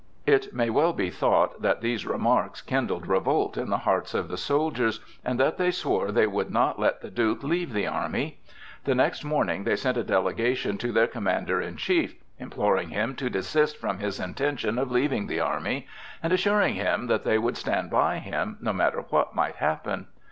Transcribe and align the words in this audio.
It 0.25 0.51
may 0.51 0.71
well 0.71 0.93
be 0.93 1.11
thought 1.11 1.61
that 1.61 1.81
these 1.81 2.07
remarks 2.07 2.59
kindled 2.59 3.05
revolt 3.05 3.55
in 3.55 3.69
the 3.69 3.77
hearts 3.77 4.15
of 4.15 4.29
the 4.29 4.35
soldiers, 4.35 4.99
and 5.23 5.39
that 5.39 5.59
they 5.59 5.69
swore 5.69 6.11
they 6.11 6.25
would 6.25 6.49
not 6.49 6.79
let 6.79 7.01
the 7.01 7.11
Duke 7.11 7.43
leave 7.43 7.71
the 7.71 7.85
army. 7.85 8.39
The 8.85 8.95
next 8.95 9.23
morning 9.23 9.63
they 9.63 9.75
sent 9.75 9.97
a 9.97 10.03
delegation 10.03 10.79
to 10.79 10.91
their 10.91 11.05
commander 11.05 11.61
in 11.61 11.77
chief, 11.77 12.15
imploring 12.39 12.89
him 12.89 13.13
to 13.17 13.29
desist 13.29 13.77
from 13.77 13.99
his 13.99 14.19
intention 14.19 14.79
of 14.79 14.89
leaving 14.91 15.27
the 15.27 15.39
army, 15.39 15.85
and 16.23 16.33
assuring 16.33 16.73
him 16.73 17.05
that 17.05 17.23
they 17.23 17.37
would 17.37 17.55
stand 17.55 17.91
by 17.91 18.17
him, 18.17 18.57
no 18.59 18.73
matter 18.73 19.01
what 19.11 19.35
might 19.35 19.57
happen. 19.57 20.07